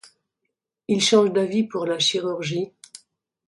Il 0.87 0.99
change 0.99 1.31
d'avis 1.31 1.67
pour 1.67 1.85
la 1.85 1.99
chirurgie. 1.99 2.73